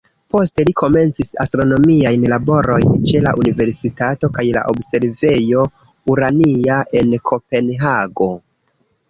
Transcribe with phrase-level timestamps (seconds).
[0.33, 5.67] Poste li komencis astronomiajn laborojn ĉe la universitato kaj la observejo
[6.15, 8.33] "Urania" en Kopenhago.